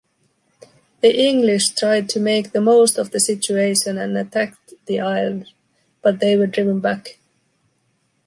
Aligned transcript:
The 1.01 1.15
English 1.15 1.75
tried 1.75 2.09
to 2.09 2.19
make 2.19 2.53
the 2.53 2.59
most 2.59 2.97
of 2.97 3.11
the 3.11 3.19
situation 3.19 3.99
and 3.99 4.17
attacked 4.17 4.73
the 4.87 4.99
island, 4.99 5.49
but 6.01 6.19
they 6.19 6.35
were 6.35 6.47
driven 6.47 6.79
back. 6.79 7.19